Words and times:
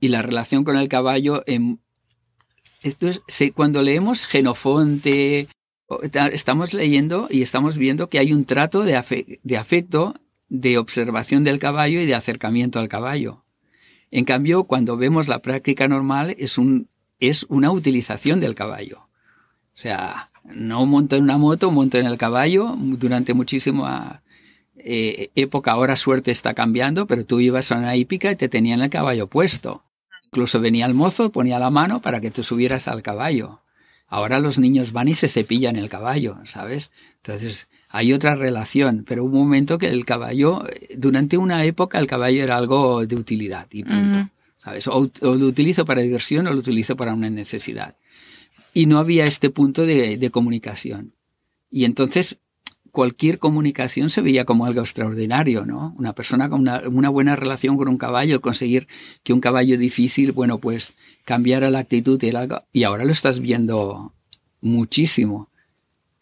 y 0.00 0.08
la 0.08 0.22
relación 0.22 0.64
con 0.64 0.76
el 0.76 0.88
caballo. 0.88 1.42
En, 1.46 1.78
cuando 3.54 3.82
leemos 3.82 4.26
Genofonte, 4.26 5.48
estamos 6.32 6.72
leyendo 6.72 7.28
y 7.30 7.42
estamos 7.42 7.76
viendo 7.76 8.08
que 8.08 8.18
hay 8.18 8.32
un 8.32 8.44
trato 8.44 8.82
de, 8.82 9.38
de 9.42 9.56
afecto, 9.56 10.14
de 10.48 10.78
observación 10.78 11.44
del 11.44 11.58
caballo 11.58 12.00
y 12.00 12.06
de 12.06 12.14
acercamiento 12.14 12.78
al 12.80 12.88
caballo. 12.88 13.44
En 14.10 14.24
cambio, 14.24 14.64
cuando 14.64 14.96
vemos 14.96 15.28
la 15.28 15.40
práctica 15.40 15.86
normal, 15.86 16.34
es, 16.38 16.58
un, 16.58 16.88
es 17.20 17.46
una 17.48 17.70
utilización 17.70 18.40
del 18.40 18.54
caballo. 18.54 19.06
O 19.74 19.78
sea, 19.78 20.30
no 20.44 20.84
monto 20.86 21.16
en 21.16 21.24
una 21.24 21.38
moto, 21.38 21.70
monto 21.70 21.98
en 21.98 22.06
el 22.06 22.18
caballo 22.18 22.74
durante 22.76 23.34
muchísima 23.34 24.22
eh, 24.76 25.30
época. 25.34 25.72
Ahora 25.72 25.96
suerte 25.96 26.30
está 26.30 26.54
cambiando, 26.54 27.06
pero 27.06 27.24
tú 27.24 27.40
ibas 27.40 27.70
a 27.70 27.78
una 27.78 27.96
hípica 27.96 28.32
y 28.32 28.36
te 28.36 28.48
tenían 28.48 28.80
el 28.80 28.90
caballo 28.90 29.26
puesto. 29.26 29.84
Incluso 30.32 30.60
venía 30.60 30.86
el 30.86 30.94
mozo, 30.94 31.32
ponía 31.32 31.58
la 31.58 31.70
mano 31.70 32.00
para 32.00 32.20
que 32.20 32.30
te 32.30 32.42
subieras 32.42 32.86
al 32.86 33.02
caballo. 33.02 33.60
Ahora 34.06 34.38
los 34.38 34.58
niños 34.58 34.92
van 34.92 35.08
y 35.08 35.14
se 35.14 35.28
cepillan 35.28 35.76
el 35.76 35.88
caballo, 35.88 36.38
¿sabes? 36.44 36.92
Entonces, 37.16 37.68
hay 37.88 38.12
otra 38.12 38.36
relación, 38.36 39.04
pero 39.06 39.24
un 39.24 39.32
momento 39.32 39.78
que 39.78 39.88
el 39.88 40.04
caballo, 40.04 40.64
durante 40.96 41.36
una 41.36 41.64
época 41.64 41.98
el 41.98 42.06
caballo 42.06 42.42
era 42.42 42.56
algo 42.56 43.04
de 43.04 43.16
utilidad 43.16 43.66
y 43.72 43.82
punto. 43.82 44.28
¿Sabes? 44.58 44.86
O, 44.88 45.10
lo 45.22 45.46
utilizo 45.46 45.84
para 45.84 46.02
diversión 46.02 46.46
o 46.46 46.52
lo 46.52 46.58
utilizo 46.58 46.96
para 46.96 47.14
una 47.14 47.30
necesidad. 47.30 47.96
Y 48.74 48.86
no 48.86 48.98
había 48.98 49.24
este 49.24 49.50
punto 49.50 49.84
de, 49.84 50.30
comunicación. 50.30 51.14
Y 51.70 51.84
entonces 51.84 52.38
cualquier 52.90 53.38
comunicación 53.38 54.10
se 54.10 54.20
veía 54.20 54.44
como 54.44 54.66
algo 54.66 54.80
extraordinario, 54.80 55.64
¿no? 55.64 55.94
Una 55.98 56.12
persona 56.12 56.48
con 56.48 56.60
una, 56.60 57.08
buena 57.08 57.36
relación 57.36 57.76
con 57.76 57.88
un 57.88 57.98
caballo, 57.98 58.40
conseguir 58.40 58.88
que 59.22 59.32
un 59.32 59.40
caballo 59.40 59.78
difícil, 59.78 60.32
bueno, 60.32 60.58
pues 60.58 60.94
cambiara 61.24 61.70
la 61.70 61.80
actitud 61.80 62.22
y, 62.22 62.32
y 62.72 62.84
ahora 62.84 63.04
lo 63.04 63.12
estás 63.12 63.40
viendo 63.40 64.12
muchísimo 64.60 65.50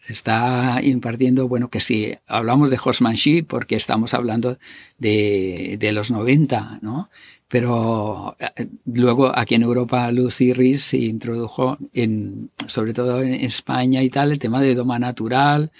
está 0.08 0.80
impartiendo, 0.82 1.48
bueno, 1.48 1.68
que 1.68 1.80
si 1.80 2.14
hablamos 2.26 2.70
de 2.70 2.78
horsemanship 2.82 3.44
porque 3.44 3.76
estamos 3.76 4.14
hablando 4.14 4.58
de, 4.98 5.76
de 5.78 5.92
los 5.92 6.10
90, 6.10 6.78
¿no? 6.82 7.10
Pero 7.48 8.36
eh, 8.38 8.68
luego 8.86 9.32
aquí 9.36 9.54
en 9.54 9.62
Europa 9.62 10.10
Lucy 10.12 10.52
Riz 10.52 10.82
se 10.82 10.98
introdujo, 10.98 11.78
en, 11.94 12.50
sobre 12.66 12.92
todo 12.92 13.22
en 13.22 13.34
España 13.34 14.02
y 14.02 14.10
tal, 14.10 14.32
el 14.32 14.38
tema 14.38 14.60
de 14.60 14.74
doma 14.74 14.98
natural, 14.98 15.72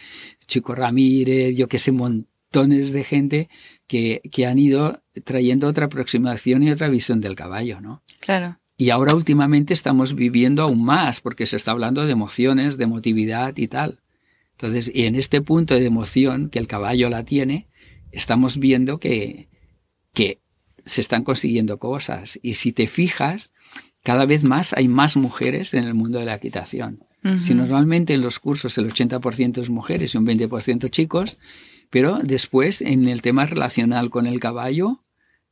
Chico 0.48 0.74
Ramírez, 0.74 1.54
yo 1.54 1.68
que 1.68 1.78
sé, 1.78 1.92
montones 1.92 2.92
de 2.92 3.04
gente 3.04 3.48
que, 3.86 4.22
que 4.32 4.46
han 4.46 4.58
ido 4.58 5.02
trayendo 5.24 5.68
otra 5.68 5.86
aproximación 5.86 6.64
y 6.64 6.70
otra 6.70 6.88
visión 6.88 7.20
del 7.20 7.36
caballo, 7.36 7.80
¿no? 7.80 8.02
Claro. 8.18 8.58
Y 8.76 8.90
ahora 8.90 9.14
últimamente 9.14 9.74
estamos 9.74 10.14
viviendo 10.14 10.62
aún 10.62 10.84
más 10.84 11.20
porque 11.20 11.46
se 11.46 11.56
está 11.56 11.72
hablando 11.72 12.04
de 12.06 12.12
emociones, 12.12 12.78
de 12.78 12.84
emotividad 12.84 13.56
y 13.56 13.68
tal. 13.68 14.00
Entonces, 14.52 14.90
y 14.92 15.06
en 15.06 15.14
este 15.14 15.40
punto 15.40 15.74
de 15.74 15.84
emoción 15.84 16.48
que 16.48 16.58
el 16.58 16.66
caballo 16.66 17.08
la 17.08 17.24
tiene, 17.24 17.68
estamos 18.10 18.58
viendo 18.58 18.98
que, 18.98 19.48
que 20.14 20.40
se 20.84 21.00
están 21.00 21.24
consiguiendo 21.24 21.78
cosas. 21.78 22.38
Y 22.42 22.54
si 22.54 22.72
te 22.72 22.86
fijas, 22.86 23.50
cada 24.02 24.26
vez 24.26 24.44
más 24.44 24.72
hay 24.72 24.88
más 24.88 25.16
mujeres 25.16 25.74
en 25.74 25.84
el 25.84 25.94
mundo 25.94 26.18
de 26.18 26.24
la 26.24 26.36
equitación. 26.36 27.04
Si 27.40 27.52
normalmente 27.52 28.14
en 28.14 28.22
los 28.22 28.38
cursos 28.38 28.78
el 28.78 28.92
80% 28.92 29.60
es 29.60 29.70
mujeres 29.70 30.14
y 30.14 30.18
un 30.18 30.26
20% 30.26 30.88
chicos, 30.88 31.38
pero 31.90 32.20
después 32.22 32.80
en 32.80 33.08
el 33.08 33.22
tema 33.22 33.44
relacional 33.44 34.08
con 34.08 34.26
el 34.26 34.40
caballo, 34.40 35.02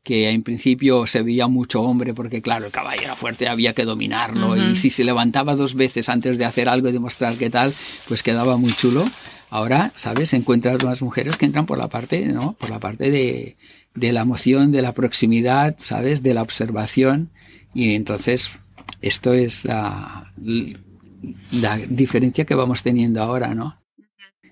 que 0.03 0.31
en 0.31 0.45
principio 0.45 1.07
se 1.07 1.23
veía 1.23 1.49
mucho 1.49 1.83
hombre 1.83 2.15
porque 2.15 2.41
claro, 2.41 2.67
el 2.67 2.73
caballo 2.73 3.03
era 3.03 3.17
fuerte, 3.17 3.49
había 3.49 3.73
que 3.73 3.85
dominarlo 3.85 4.57
y 4.57 4.77
si 4.77 4.91
se 4.91 5.03
levantaba 5.03 5.57
dos 5.57 5.75
veces 5.75 6.09
antes 6.09 6.39
de 6.39 6.45
hacer 6.45 6.69
algo 6.69 6.89
y 6.89 6.93
demostrar 6.93 7.35
qué 7.35 7.51
tal, 7.51 7.75
pues 8.07 8.23
quedaba 8.23 8.57
muy 8.57 8.73
chulo. 8.73 9.05
Ahora, 9.51 9.93
¿sabes? 9.97 10.33
Encuentras 10.33 10.85
más 10.85 11.03
mujeres 11.03 11.37
que 11.37 11.47
entran 11.47 11.67
por 11.67 11.79
la 11.79 11.89
parte, 11.89 12.27
¿no? 12.27 12.53
Por 12.55 12.71
la 12.71 12.79
parte 12.79 13.11
de, 13.11 13.57
de 13.95 14.13
la 14.13 14.21
emoción, 14.21 14.71
de 14.71 14.83
la 14.83 14.93
proximidad, 14.93 15.77
¿sabes? 15.79 16.23
De 16.23 16.35
la 16.35 16.43
observación 16.43 17.31
y 17.75 17.95
entonces 17.95 18.51
esto 19.03 19.35
es 19.35 19.65
la, 19.65 20.33
la 21.53 21.77
diferencia 21.79 22.45
que 22.45 22.55
vamos 22.55 22.83
teniendo 22.83 23.23
ahora, 23.23 23.55
¿no? 23.55 23.83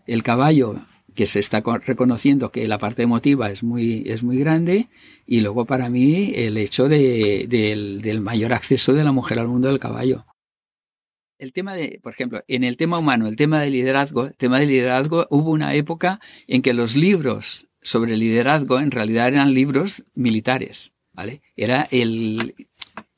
El 0.06 0.22
caballo 0.22 0.80
que 1.14 1.26
se 1.26 1.38
está 1.38 1.62
reconociendo 1.84 2.50
que 2.50 2.66
la 2.66 2.78
parte 2.78 3.02
emotiva 3.02 3.50
es 3.50 3.62
muy, 3.62 4.02
es 4.06 4.22
muy 4.22 4.38
grande 4.38 4.88
y 5.26 5.40
luego 5.40 5.64
para 5.64 5.88
mí 5.88 6.32
el 6.34 6.56
hecho 6.56 6.88
de, 6.88 7.46
del, 7.48 8.20
mayor 8.20 8.52
acceso 8.52 8.92
de 8.92 9.04
la 9.04 9.12
mujer 9.12 9.38
al 9.38 9.48
mundo 9.48 9.68
del 9.68 9.78
caballo. 9.78 10.26
El 11.38 11.52
tema 11.52 11.74
de, 11.74 12.00
por 12.02 12.12
ejemplo, 12.12 12.42
en 12.48 12.64
el 12.64 12.76
tema 12.76 12.98
humano, 12.98 13.26
el 13.26 13.36
tema 13.36 13.60
de 13.60 13.70
liderazgo, 13.70 14.26
el 14.26 14.34
tema 14.34 14.58
de 14.58 14.66
liderazgo, 14.66 15.26
hubo 15.30 15.50
una 15.50 15.74
época 15.74 16.20
en 16.46 16.62
que 16.62 16.74
los 16.74 16.96
libros 16.96 17.66
sobre 17.80 18.16
liderazgo 18.16 18.80
en 18.80 18.90
realidad 18.90 19.28
eran 19.28 19.52
libros 19.52 20.04
militares, 20.14 20.94
¿vale? 21.12 21.42
Era 21.54 21.86
el, 21.90 22.54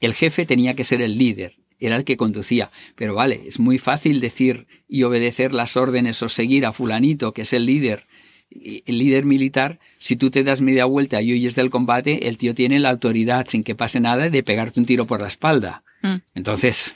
el 0.01 0.15
jefe 0.15 0.45
tenía 0.45 0.75
que 0.75 0.85
ser 0.85 1.03
el 1.03 1.19
líder, 1.19 1.57
era 1.81 1.97
el 1.97 2.05
que 2.05 2.17
conducía. 2.17 2.71
Pero 2.95 3.15
vale, 3.15 3.43
es 3.47 3.59
muy 3.59 3.79
fácil 3.79 4.21
decir 4.21 4.67
y 4.89 5.03
obedecer 5.03 5.53
las 5.53 5.77
órdenes 5.77 6.23
o 6.23 6.29
seguir 6.29 6.67
a 6.67 6.73
fulanito, 6.73 7.33
que 7.33 7.43
es 7.43 7.53
el 7.53 7.67
líder, 7.67 8.07
el 8.51 8.99
líder 8.99 9.25
militar, 9.25 9.79
si 9.99 10.17
tú 10.17 10.31
te 10.31 10.45
das 10.45 10.61
media 10.61 10.85
vuelta 10.85 11.21
y 11.21 11.33
huyes 11.33 11.55
del 11.55 11.71
combate, 11.71 12.29
el 12.29 12.39
tío 12.39 12.55
tiene 12.55 12.79
la 12.79 12.91
autoridad, 12.91 13.47
sin 13.49 13.65
que 13.65 13.75
pase 13.75 14.01
nada, 14.01 14.31
de 14.31 14.43
pegarte 14.43 14.81
un 14.81 14.87
tiro 14.87 15.07
por 15.07 15.21
la 15.21 15.29
espalda. 15.29 15.83
Mm. 16.03 16.17
Entonces, 16.35 16.95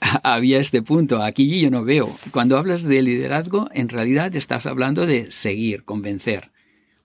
había 0.22 0.58
este 0.58 0.82
punto. 0.82 1.22
Aquí 1.22 1.60
yo 1.60 1.70
no 1.70 1.84
veo. 1.84 2.16
Cuando 2.30 2.58
hablas 2.58 2.82
de 2.84 3.02
liderazgo, 3.02 3.68
en 3.72 3.88
realidad 3.88 4.34
estás 4.34 4.66
hablando 4.66 5.06
de 5.06 5.30
seguir, 5.30 5.84
convencer. 5.84 6.50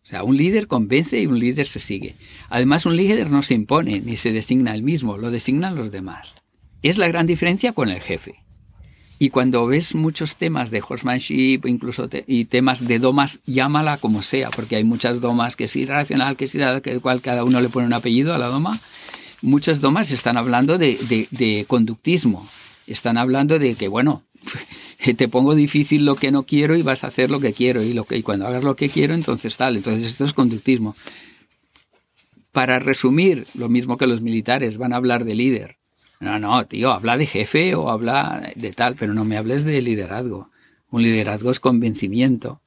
O 0.10 0.12
sea, 0.12 0.24
un 0.24 0.38
líder 0.38 0.66
convence 0.66 1.22
y 1.22 1.28
un 1.28 1.38
líder 1.38 1.68
se 1.68 1.80
sigue. 1.80 2.16
Además, 2.50 2.88
un 2.88 2.98
líder 2.98 3.30
no 3.30 3.44
se 3.44 3.54
impone 3.54 4.02
ni 4.02 4.18
se 4.18 4.34
designa 4.34 4.74
él 4.74 4.82
mismo, 4.82 5.18
lo 5.18 5.30
designan 5.30 5.76
los 5.76 5.92
demás. 5.92 6.34
Es 6.82 6.98
la 6.98 7.08
gran 7.08 7.28
diferencia 7.28 7.74
con 7.74 7.90
el 7.90 8.02
jefe. 8.02 8.44
Y 9.20 9.30
cuando 9.30 9.68
ves 9.68 9.94
muchos 9.94 10.38
temas 10.38 10.72
de 10.72 10.82
horsemanship, 10.82 11.62
incluso 11.66 12.10
y 12.26 12.46
temas 12.46 12.88
de 12.88 12.98
domas, 12.98 13.40
llámala 13.46 13.98
como 13.98 14.24
sea, 14.24 14.50
porque 14.50 14.78
hay 14.78 14.84
muchas 14.84 15.22
domas 15.22 15.56
que 15.56 15.66
es 15.66 15.76
irracional, 15.76 16.38
que 16.38 16.46
es 16.46 16.54
que 16.82 17.00
cual 17.02 17.22
cada 17.22 17.44
uno 17.44 17.62
le 17.62 17.70
pone 17.70 17.86
un 17.86 17.94
apellido 17.94 18.34
a 18.34 18.40
la 18.40 18.48
doma. 18.48 18.80
Muchas 19.44 19.80
domas 19.80 20.10
están 20.10 20.38
hablando 20.38 20.80
de 20.80 21.66
conductismo. 21.68 22.50
Están 22.88 23.20
hablando 23.20 23.60
de 23.60 23.76
que, 23.76 23.88
bueno, 23.88 24.24
te 25.18 25.28
pongo 25.28 25.56
difícil 25.56 26.06
lo 26.06 26.16
que 26.16 26.32
no 26.32 26.44
quiero 26.44 26.76
y 26.76 26.82
vas 26.82 27.04
a 27.04 27.08
hacer 27.08 27.30
lo 27.30 27.40
que 27.40 27.54
quiero. 27.54 27.84
Y, 27.84 27.94
lo 27.94 28.06
que, 28.06 28.22
cuando 28.24 28.48
hagas 28.48 28.64
lo 28.64 28.76
que 28.76 28.90
quiero, 28.90 29.14
entonces 29.14 29.58
tal. 29.58 29.78
Entonces 29.78 30.10
esto 30.10 30.26
es 30.26 30.34
conductismo. 30.34 30.96
Para 32.52 32.80
resumir, 32.80 33.46
lo 33.54 33.70
mismo 33.70 33.98
que 33.98 34.08
los 34.08 34.22
militares, 34.22 34.78
van 34.78 34.94
a 34.94 34.98
hablar 34.98 35.24
de 35.24 35.36
líder 35.36 35.80
no, 36.20 36.38
no, 36.38 36.66
tío, 36.68 36.92
habla 36.92 37.18
de 37.18 37.26
jefe 37.26 37.76
o 37.76 37.90
habla 37.90 38.52
de 38.56 38.74
tal, 38.74 38.96
pero 38.96 39.14
no 39.14 39.24
me 39.24 39.38
hables 39.38 39.64
de 39.64 39.82
liderazgo. 39.82 40.50
Un 40.92 41.02
liderazgo 41.02 41.50
es 41.50 41.62
convencimiento, 41.62 42.62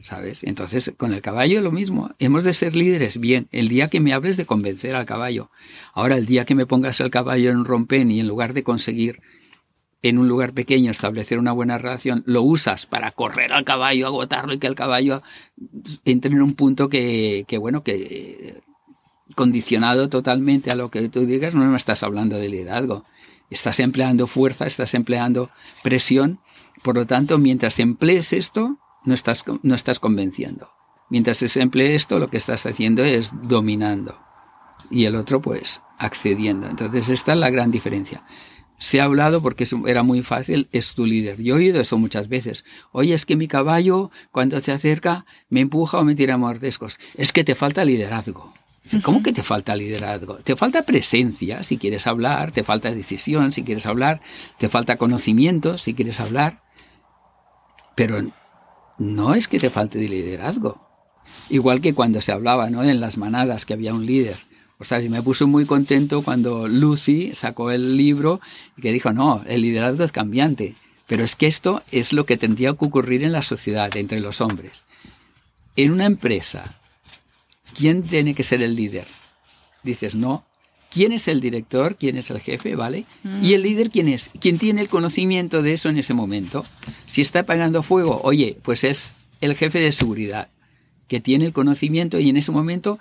¿sabes? 0.00 0.44
Entonces, 0.44 0.92
con 0.96 1.14
el 1.14 1.22
caballo 1.22 1.62
lo 1.62 1.72
mismo. 1.72 2.14
Hemos 2.18 2.44
de 2.44 2.52
ser 2.52 2.76
líderes. 2.76 3.18
Bien, 3.18 3.48
el 3.50 3.68
día 3.68 3.88
que 3.88 4.00
me 4.00 4.12
hables 4.12 4.36
de 4.36 4.44
convencer 4.44 4.94
al 4.94 5.06
caballo. 5.06 5.50
Ahora, 5.94 6.18
el 6.18 6.26
día 6.26 6.44
que 6.44 6.54
me 6.54 6.66
pongas 6.66 7.00
el 7.00 7.10
caballo 7.10 7.50
en 7.50 7.64
rompen 7.64 8.10
y 8.10 8.20
en 8.20 8.28
lugar 8.28 8.52
de 8.52 8.62
conseguir 8.62 9.22
en 10.02 10.18
un 10.18 10.28
lugar 10.28 10.52
pequeño 10.52 10.90
establecer 10.90 11.38
una 11.38 11.52
buena 11.52 11.78
relación, 11.78 12.22
lo 12.26 12.42
usas 12.42 12.86
para 12.86 13.10
correr 13.10 13.52
al 13.52 13.64
caballo, 13.64 14.06
agotarlo 14.06 14.52
y 14.52 14.58
que 14.58 14.66
el 14.68 14.74
caballo 14.74 15.22
entre 16.04 16.32
en 16.32 16.42
un 16.42 16.54
punto 16.54 16.88
que, 16.88 17.44
que 17.48 17.58
bueno, 17.58 17.82
que 17.82 18.62
condicionado 19.34 20.08
totalmente 20.08 20.70
a 20.70 20.74
lo 20.74 20.90
que 20.90 21.08
tú 21.08 21.26
digas, 21.26 21.54
no 21.54 21.64
me 21.64 21.76
estás 21.76 22.02
hablando 22.02 22.36
de 22.36 22.48
liderazgo. 22.48 23.04
Estás 23.50 23.80
empleando 23.80 24.26
fuerza, 24.26 24.66
estás 24.66 24.94
empleando 24.94 25.50
presión. 25.82 26.40
Por 26.82 26.96
lo 26.96 27.06
tanto, 27.06 27.38
mientras 27.38 27.78
emplees 27.78 28.32
esto, 28.32 28.78
no 29.04 29.14
estás, 29.14 29.44
no 29.62 29.74
estás 29.74 30.00
convenciendo. 30.00 30.70
Mientras 31.10 31.38
se 31.38 31.62
emplee 31.62 31.94
esto, 31.94 32.18
lo 32.18 32.28
que 32.28 32.36
estás 32.36 32.66
haciendo 32.66 33.04
es 33.04 33.32
dominando. 33.42 34.18
Y 34.90 35.06
el 35.06 35.16
otro, 35.16 35.40
pues, 35.40 35.80
accediendo. 35.98 36.68
Entonces, 36.68 37.08
esta 37.08 37.32
es 37.32 37.38
la 37.38 37.50
gran 37.50 37.70
diferencia. 37.70 38.24
Se 38.78 39.00
ha 39.00 39.04
hablado 39.04 39.42
porque 39.42 39.66
era 39.86 40.02
muy 40.02 40.22
fácil, 40.22 40.68
es 40.72 40.94
tu 40.94 41.04
líder. 41.04 41.42
Yo 41.42 41.56
he 41.56 41.58
oído 41.58 41.80
eso 41.80 41.98
muchas 41.98 42.28
veces. 42.28 42.64
Oye, 42.92 43.12
es 43.12 43.26
que 43.26 43.36
mi 43.36 43.48
caballo, 43.48 44.10
cuando 44.30 44.60
se 44.60 44.72
acerca, 44.72 45.26
me 45.50 45.60
empuja 45.60 45.98
o 45.98 46.04
me 46.04 46.14
tira 46.14 46.36
mordescos. 46.36 46.98
Es 47.16 47.32
que 47.32 47.44
te 47.44 47.54
falta 47.54 47.84
liderazgo. 47.84 48.54
¿Cómo 49.02 49.22
que 49.22 49.32
te 49.32 49.42
falta 49.42 49.76
liderazgo? 49.76 50.36
Te 50.36 50.56
falta 50.56 50.82
presencia 50.82 51.62
si 51.62 51.76
quieres 51.76 52.06
hablar, 52.06 52.52
te 52.52 52.64
falta 52.64 52.90
decisión 52.90 53.52
si 53.52 53.62
quieres 53.62 53.84
hablar, 53.84 54.20
te 54.58 54.68
falta 54.68 54.96
conocimiento 54.96 55.76
si 55.76 55.92
quieres 55.92 56.20
hablar, 56.20 56.62
pero 57.94 58.24
no 58.98 59.34
es 59.34 59.48
que 59.48 59.58
te 59.58 59.70
falte 59.70 59.98
liderazgo. 59.98 60.88
Igual 61.50 61.80
que 61.80 61.94
cuando 61.94 62.20
se 62.20 62.32
hablaba 62.32 62.70
¿no? 62.70 62.82
en 62.82 63.00
las 63.00 63.18
manadas 63.18 63.66
que 63.66 63.74
había 63.74 63.92
un 63.92 64.06
líder. 64.06 64.36
O 64.78 64.84
sea, 64.84 65.00
me 65.00 65.22
puso 65.22 65.46
muy 65.48 65.66
contento 65.66 66.22
cuando 66.22 66.68
Lucy 66.68 67.32
sacó 67.34 67.70
el 67.70 67.96
libro 67.96 68.40
y 68.76 68.82
que 68.82 68.92
dijo, 68.92 69.12
no, 69.12 69.42
el 69.48 69.62
liderazgo 69.62 70.04
es 70.04 70.12
cambiante. 70.12 70.74
Pero 71.08 71.24
es 71.24 71.34
que 71.34 71.46
esto 71.46 71.82
es 71.90 72.12
lo 72.12 72.26
que 72.26 72.36
tendría 72.36 72.74
que 72.74 72.84
ocurrir 72.84 73.24
en 73.24 73.32
la 73.32 73.42
sociedad, 73.42 73.94
entre 73.96 74.20
los 74.20 74.40
hombres. 74.40 74.84
En 75.74 75.90
una 75.90 76.04
empresa, 76.04 76.78
¿quién 77.76 78.02
tiene 78.02 78.34
que 78.34 78.44
ser 78.44 78.62
el 78.62 78.76
líder? 78.76 79.06
Dices, 79.82 80.14
no. 80.14 80.44
¿Quién 80.90 81.12
es 81.12 81.28
el 81.28 81.40
director? 81.40 81.96
¿Quién 81.96 82.16
es 82.16 82.30
el 82.30 82.40
jefe? 82.40 82.76
¿Vale? 82.76 83.04
Mm. 83.22 83.44
¿Y 83.44 83.54
el 83.54 83.62
líder 83.62 83.90
quién 83.90 84.08
es? 84.08 84.30
¿Quién 84.40 84.58
tiene 84.58 84.80
el 84.80 84.88
conocimiento 84.88 85.62
de 85.62 85.72
eso 85.72 85.88
en 85.88 85.98
ese 85.98 86.14
momento? 86.14 86.64
Si 87.06 87.20
está 87.20 87.40
apagando 87.40 87.82
fuego, 87.82 88.20
oye, 88.22 88.58
pues 88.62 88.84
es 88.84 89.14
el 89.40 89.54
jefe 89.54 89.80
de 89.80 89.92
seguridad, 89.92 90.48
que 91.06 91.20
tiene 91.20 91.46
el 91.46 91.52
conocimiento 91.52 92.18
y 92.18 92.28
en 92.28 92.36
ese 92.36 92.52
momento, 92.52 92.98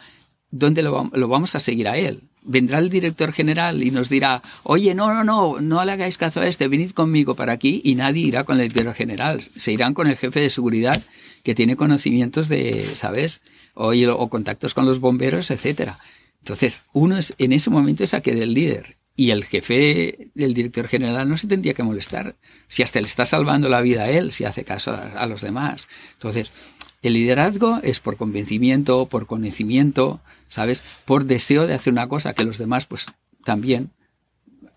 ¿dónde 0.51 0.81
lo, 0.81 1.09
lo 1.13 1.27
vamos 1.27 1.55
a 1.55 1.59
seguir 1.59 1.87
a 1.87 1.97
él? 1.97 2.21
vendrá 2.47 2.79
el 2.79 2.89
director 2.89 3.31
general 3.31 3.83
y 3.83 3.91
nos 3.91 4.09
dirá, 4.09 4.41
oye, 4.63 4.95
no, 4.95 5.13
no, 5.13 5.23
no, 5.23 5.59
no 5.61 5.85
le 5.85 5.91
hagáis 5.91 6.17
caso 6.17 6.39
a 6.39 6.47
este, 6.47 6.67
venid 6.67 6.91
conmigo 6.91 7.35
para 7.35 7.53
aquí 7.53 7.81
y 7.83 7.95
nadie 7.95 8.25
irá 8.25 8.45
con 8.45 8.59
el 8.59 8.69
director 8.69 8.95
general, 8.95 9.43
se 9.55 9.73
irán 9.73 9.93
con 9.93 10.07
el 10.07 10.17
jefe 10.17 10.39
de 10.39 10.49
seguridad 10.49 11.03
que 11.43 11.53
tiene 11.53 11.75
conocimientos 11.75 12.49
de, 12.49 12.85
¿sabes? 12.95 13.41
O, 13.73 13.91
o 13.91 14.29
contactos 14.29 14.73
con 14.73 14.85
los 14.85 14.99
bomberos, 14.99 15.51
etcétera. 15.51 15.99
Entonces, 16.39 16.83
uno 16.93 17.17
es, 17.17 17.35
en 17.37 17.51
ese 17.51 17.69
momento 17.69 18.03
es 18.03 18.13
aquel 18.13 18.41
el 18.41 18.53
líder 18.53 18.97
y 19.15 19.31
el 19.31 19.43
jefe 19.43 20.29
del 20.33 20.53
director 20.53 20.87
general 20.87 21.27
no 21.27 21.37
se 21.37 21.47
tendría 21.47 21.73
que 21.73 21.83
molestar 21.83 22.35
si 22.67 22.83
hasta 22.83 23.01
le 23.01 23.07
está 23.07 23.25
salvando 23.25 23.67
la 23.67 23.81
vida 23.81 24.03
a 24.03 24.09
él, 24.09 24.31
si 24.31 24.45
hace 24.45 24.63
caso 24.63 24.93
a 24.93 25.25
los 25.25 25.41
demás. 25.41 25.87
Entonces, 26.13 26.53
el 27.01 27.13
liderazgo 27.13 27.79
es 27.83 27.99
por 27.99 28.17
convencimiento, 28.17 29.07
por 29.07 29.27
conocimiento, 29.27 30.19
¿sabes? 30.47 30.83
Por 31.05 31.25
deseo 31.25 31.67
de 31.67 31.73
hacer 31.73 31.93
una 31.93 32.07
cosa 32.07 32.33
que 32.33 32.43
los 32.43 32.57
demás 32.57 32.85
pues 32.85 33.07
también 33.45 33.91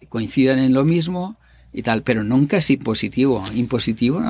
coincidan 0.08 0.58
en 0.58 0.75
lo 0.75 0.84
mismo 0.84 1.37
y 1.72 1.82
tal, 1.82 2.02
pero 2.02 2.25
nunca 2.25 2.58
es 2.58 2.70
impositivo. 2.70 3.43
Impositivo 3.55 4.22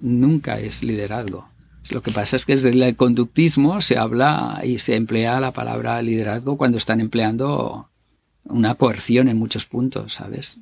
nunca 0.00 0.58
es 0.58 0.82
liderazgo. 0.82 1.48
Lo 1.90 2.02
que 2.02 2.12
pasa 2.12 2.36
es 2.36 2.46
que 2.46 2.56
desde 2.56 2.70
el 2.70 2.96
conductismo 2.96 3.80
se 3.80 3.98
habla 3.98 4.60
y 4.64 4.78
se 4.78 4.94
emplea 4.94 5.40
la 5.40 5.52
palabra 5.52 6.00
liderazgo 6.02 6.56
cuando 6.56 6.78
están 6.78 7.00
empleando 7.00 7.88
una 8.44 8.74
coerción 8.74 9.28
en 9.28 9.38
muchos 9.38 9.66
puntos, 9.66 10.14
¿sabes? 10.14 10.58